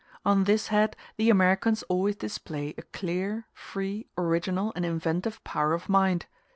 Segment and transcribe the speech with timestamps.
[0.25, 5.89] On this head the Americans always display a clear, free, original, and inventive power of
[5.89, 6.25] mind.